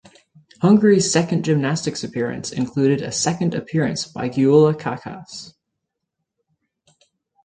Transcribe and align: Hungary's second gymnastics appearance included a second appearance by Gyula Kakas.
Hungary's 0.63 1.11
second 1.11 1.45
gymnastics 1.45 2.03
appearance 2.03 2.51
included 2.51 3.03
a 3.03 3.11
second 3.11 3.53
appearance 3.53 4.07
by 4.07 4.29
Gyula 4.29 4.73
Kakas. 4.73 5.53